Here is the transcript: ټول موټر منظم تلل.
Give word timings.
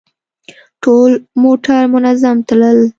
ټول 0.83 1.11
موټر 1.41 1.81
منظم 1.93 2.37
تلل. 2.47 2.79